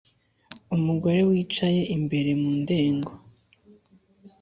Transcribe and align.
Umugore 0.75 1.19
wicaye 1.29 1.81
imbere 1.95 2.31
mu 2.41 2.51
ndengo 2.61 3.11